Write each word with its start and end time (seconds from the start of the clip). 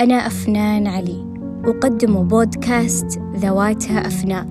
أنا 0.00 0.14
أفنان 0.14 0.86
علي. 0.86 1.26
أقدم 1.64 2.28
بودكاست 2.28 3.20
ذواتها 3.36 4.06
أفناء. 4.06 4.46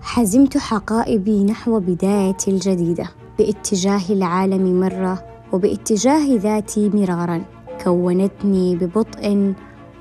حزمت 0.00 0.58
حقائبي 0.58 1.44
نحو 1.44 1.80
بدايتي 1.80 2.50
الجديدة. 2.50 3.04
باتجاه 3.38 4.00
العالم 4.10 4.80
مرة 4.80 5.24
وباتجاه 5.52 6.36
ذاتي 6.36 6.88
مرارا. 6.88 7.42
كونتني 7.84 8.76
ببطء 8.76 9.54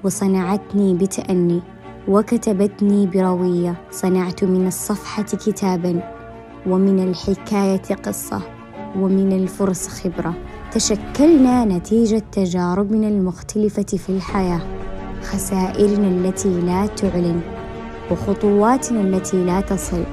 وصنعتني 0.04 0.94
بتأني. 0.94 1.62
وكتبتني 2.08 3.08
بروية. 3.08 3.76
صنعت 3.92 4.44
من 4.44 4.68
الصفحة 4.68 5.24
كتابا 5.24 6.02
ومن 6.68 7.00
الحكاية 7.00 7.96
قصة 7.96 8.42
ومن 9.00 9.32
الفرص 9.32 9.88
خبرة. 9.88 10.34
تشكلنا 10.74 11.66
نتيجة 11.66 12.24
تجاربنا 12.32 13.08
المختلفة 13.08 13.84
في 13.84 14.10
الحياة 14.10 14.62
خسائرنا 15.22 16.08
التي 16.08 16.62
لا 16.62 16.86
تعلن 16.86 17.42
وخطواتنا 18.12 19.02
التي 19.02 19.46
لا 19.46 19.62
تصل 19.62 20.04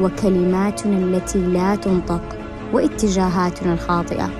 وكلماتنا 0.00 0.96
التي 0.98 1.38
لا 1.38 1.76
تنطق 1.76 2.22
واتجاهاتنا 2.72 3.72
الخاطئة. 3.72 4.30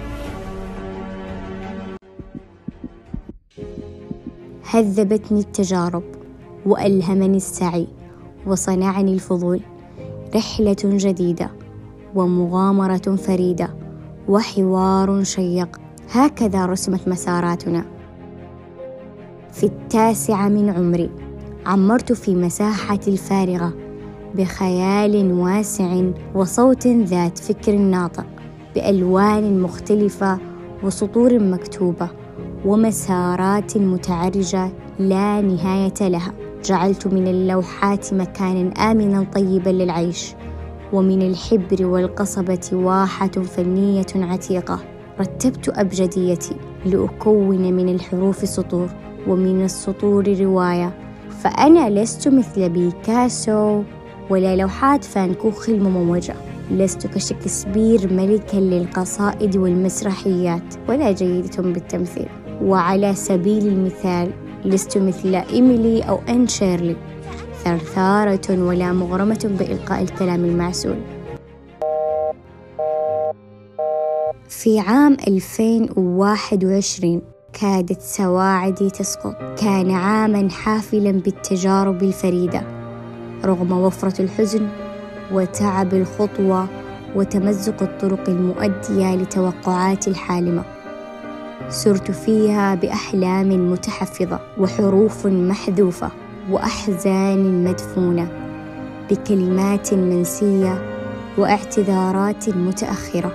هذبتني 4.70 5.40
التجارب 5.40 6.02
وألهمني 6.66 7.36
السعي 7.36 7.86
وصنعني 8.46 9.14
الفضول 9.14 9.60
رحلة 10.36 10.76
جديدة 10.84 11.50
ومغامرة 12.14 13.16
فريدة. 13.16 13.87
وحوار 14.28 15.22
شيق. 15.22 15.80
هكذا 16.12 16.66
رسمت 16.66 17.08
مساراتنا. 17.08 17.84
في 19.52 19.64
التاسعة 19.66 20.48
من 20.48 20.68
عمري 20.68 21.10
عمرت 21.66 22.12
في 22.12 22.34
مساحتي 22.34 23.10
الفارغة 23.10 23.72
بخيال 24.34 25.32
واسع 25.32 26.02
وصوت 26.34 26.86
ذات 26.86 27.38
فكر 27.38 27.76
ناطق 27.76 28.26
بألوان 28.74 29.60
مختلفة 29.60 30.38
وسطور 30.82 31.38
مكتوبة 31.38 32.10
ومسارات 32.64 33.76
متعرجة 33.76 34.70
لا 34.98 35.40
نهاية 35.40 36.08
لها. 36.08 36.32
جعلت 36.64 37.06
من 37.06 37.28
اللوحات 37.28 38.14
مكانا 38.14 38.90
آمنا 38.90 39.26
طيبا 39.34 39.70
للعيش. 39.70 40.34
ومن 40.92 41.22
الحبر 41.22 41.86
والقصبة 41.86 42.70
واحة 42.72 43.28
فنية 43.28 44.06
عتيقة. 44.16 44.80
رتبت 45.20 45.68
أبجديتي 45.68 46.54
لأكون 46.86 47.72
من 47.72 47.88
الحروف 47.88 48.48
سطور 48.48 48.88
ومن 49.28 49.64
السطور 49.64 50.40
رواية. 50.40 50.92
فأنا 51.40 51.90
لست 51.90 52.28
مثل 52.28 52.68
بيكاسو 52.68 53.82
ولا 54.30 54.56
لوحات 54.56 55.04
فان 55.04 55.34
كوخ 55.34 55.68
المموجه 55.68 56.34
لست 56.70 57.06
كشكسبير 57.06 58.12
ملكا 58.12 58.56
للقصائد 58.56 59.56
والمسرحيات 59.56 60.74
ولا 60.88 61.12
جيدة 61.12 61.62
بالتمثيل. 61.62 62.28
وعلى 62.62 63.14
سبيل 63.14 63.66
المثال 63.66 64.30
لست 64.64 64.98
مثل 64.98 65.34
إيميلي 65.34 66.02
أو 66.02 66.20
أن 66.28 66.48
شيرلي. 66.48 66.96
ثرثارة 67.64 68.62
ولا 68.62 68.92
مغرمة 68.92 69.56
بإلقاء 69.58 70.02
الكلام 70.02 70.44
المعسول. 70.44 70.96
في 74.48 74.80
عام 74.80 75.16
2021 75.28 77.22
كادت 77.52 78.00
سواعدي 78.00 78.90
تسقط. 78.90 79.36
كان 79.60 79.90
عاما 79.90 80.48
حافلا 80.50 81.10
بالتجارب 81.10 82.02
الفريدة 82.02 82.62
رغم 83.44 83.72
وفرة 83.72 84.22
الحزن 84.22 84.68
وتعب 85.32 85.94
الخطوة 85.94 86.66
وتمزق 87.16 87.82
الطرق 87.82 88.28
المؤدية 88.28 89.14
لتوقعات 89.16 90.08
الحالمة. 90.08 90.64
سرت 91.68 92.10
فيها 92.10 92.74
بأحلام 92.74 93.70
متحفظة 93.72 94.40
وحروف 94.58 95.26
محذوفة. 95.26 96.10
وأحزان 96.50 97.64
مدفونة 97.64 98.28
بكلمات 99.10 99.94
منسية 99.94 100.82
واعتذارات 101.38 102.48
متأخرة 102.48 103.32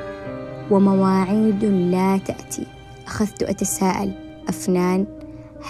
ومواعيد 0.71 1.65
لا 1.65 2.17
تأتي. 2.17 2.65
أخذت 3.07 3.43
أتساءل 3.43 4.11
أفنان 4.49 5.05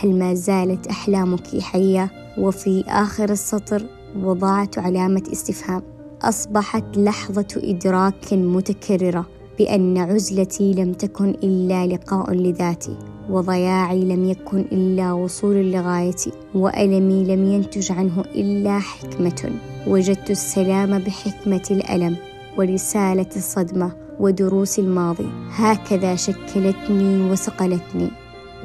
هل 0.01 0.19
ما 0.19 0.33
زالت 0.33 0.87
أحلامك 0.87 1.59
حية؟ 1.59 2.11
وفي 2.37 2.83
آخر 2.87 3.29
السطر 3.29 3.85
وضعت 4.19 4.79
علامة 4.79 5.23
استفهام. 5.31 5.81
أصبحت 6.21 6.97
لحظة 6.97 7.47
إدراك 7.57 8.33
متكررة 8.33 9.25
بأن 9.59 9.97
عزلتي 9.97 10.73
لم 10.73 10.93
تكن 10.93 11.29
إلا 11.29 11.87
لقاء 11.87 12.33
لذاتي. 12.33 13.12
وضياعي 13.29 14.03
لم 14.03 14.25
يكن 14.25 14.65
إلا 14.71 15.13
وصول 15.13 15.71
لغايتي 15.71 16.31
وألمي 16.55 17.23
لم 17.23 17.51
ينتج 17.51 17.91
عنه 17.91 18.21
إلا 18.35 18.79
حكمة. 18.79 19.51
وجدت 19.87 20.31
السلام 20.31 20.99
بحكمة 20.99 21.63
الألم 21.71 22.15
ورسالة 22.57 23.29
الصدمة 23.35 23.91
ودروس 24.19 24.79
الماضي. 24.79 25.27
هكذا 25.55 26.15
شكلتني 26.15 27.31
وصقلتني 27.31 28.09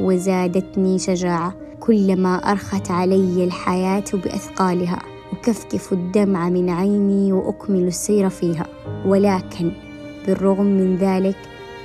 وزادتني 0.01 0.99
شجاعة. 0.99 1.55
كلما 1.81 2.37
أرخت 2.37 2.91
علي 2.91 3.45
الحياة 3.45 4.05
بأثقالها 4.13 4.99
أكفكف 5.33 5.93
الدمع 5.93 6.49
من 6.49 6.71
عيني 6.71 7.33
وأكمل 7.33 7.87
السير 7.87 8.29
فيها. 8.29 8.67
ولكن 9.07 9.73
بالرغم 10.27 10.67
من 10.67 10.97
ذلك 10.97 11.37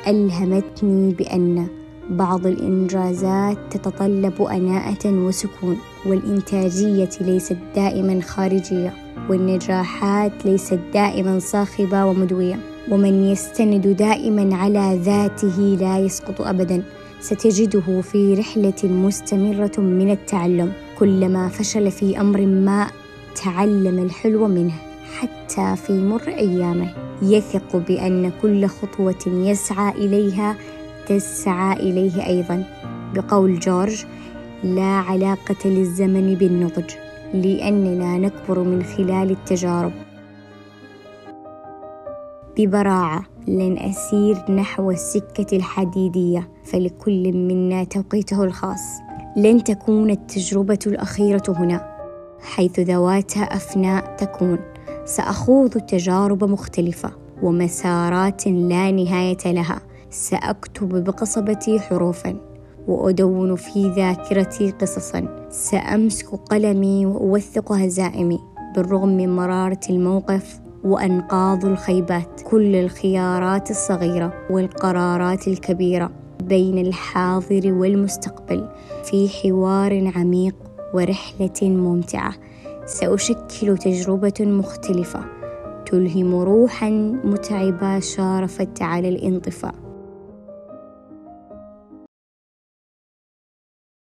ألهمتني 0.07 1.13
بأن 1.13 1.67
بعض 2.09 2.47
الإنجازات 2.47 3.57
تتطلب 3.71 4.41
أناءة 4.41 5.07
وسكون 5.07 5.77
والإنتاجية 6.05 7.09
ليست 7.21 7.57
دائما 7.75 8.21
خارجية 8.21 8.93
والنجاحات 9.29 10.45
ليست 10.45 10.79
دائما 10.93 11.39
صاخبة 11.39 12.05
ومدوية 12.05 12.59
ومن 12.91 13.23
يستند 13.23 13.87
دائما 13.87 14.55
على 14.55 14.99
ذاته 15.03 15.77
لا 15.79 15.99
يسقط 15.99 16.41
أبدا. 16.41 16.83
ستجده 17.21 18.01
في 18.01 18.33
رحلة 18.33 18.83
مستمرة 18.83 19.71
من 19.77 20.11
التعلم 20.11 20.71
كلما 20.99 21.47
فشل 21.49 21.91
في 21.91 22.19
أمر 22.19 22.45
ما 22.45 22.87
تعلم 23.43 23.99
الحلو 23.99 24.47
منه 24.47 24.73
حتى 25.19 25.75
في 25.75 25.93
مر 25.93 26.27
أيامه. 26.27 26.93
يثق 27.21 27.75
بأن 27.75 28.31
كل 28.41 28.67
خطوة 28.67 29.27
يسعى 29.27 29.91
إليها 29.91 30.55
تسعى 31.07 31.73
إليه 31.79 32.27
أيضا 32.27 32.63
بقول 33.15 33.59
جورج 33.59 34.05
لا 34.63 34.83
علاقة 34.83 35.69
للزمن 35.69 36.35
بالنضج 36.35 36.93
لأننا 37.33 38.17
نكبر 38.17 38.59
من 38.59 38.83
خلال 38.83 39.31
التجارب. 39.31 39.91
ببراعة 42.57 43.23
لن 43.47 43.77
أسير 43.77 44.51
نحو 44.51 44.91
السكة 44.91 45.57
الحديدية 45.57 46.49
فلكل 46.63 47.33
منا 47.33 47.83
توقيته 47.83 48.43
الخاص. 48.43 48.81
لن 49.37 49.63
تكون 49.63 50.09
التجربة 50.09 50.79
الأخيرة 50.87 51.43
هنا 51.47 51.93
حيث 52.41 52.79
ذواتها 52.79 53.43
أفناء 53.43 54.15
تكون. 54.15 54.59
سأخوض 55.05 55.69
تجارب 55.69 56.43
مختلفة 56.43 57.11
ومسارات 57.41 58.47
لا 58.47 58.91
نهاية 58.91 59.37
لها. 59.45 59.81
سأكتب 60.13 61.03
بقصبتي 61.03 61.79
حروفا 61.79 62.35
وأدون 62.87 63.55
في 63.55 63.89
ذاكرتي 63.89 64.71
قصصا. 64.71 65.47
سأمسك 65.49 66.27
قلمي 66.29 67.05
وأوثق 67.05 67.71
هزائمي 67.71 68.39
بالرغم 68.75 69.17
من 69.17 69.35
مرارة 69.35 69.79
الموقف 69.89 70.59
وأنقاض 70.83 71.65
الخيبات. 71.65 72.41
كل 72.41 72.75
الخيارات 72.75 73.71
الصغيرة 73.71 74.33
والقرارات 74.49 75.47
الكبيرة 75.47 76.11
بين 76.43 76.77
الحاضر 76.77 77.73
والمستقبل 77.73 78.69
في 79.03 79.29
حوار 79.29 80.11
عميق 80.15 80.55
ورحلة 80.93 81.69
ممتعة. 81.69 82.33
سأشكل 82.85 83.77
تجربة 83.77 84.33
مختلفة 84.39 85.25
تلهم 85.85 86.35
روحا 86.35 86.89
متعبة 87.23 87.99
شارفت 87.99 88.81
على 88.81 89.09
الانطفاء. 89.09 89.92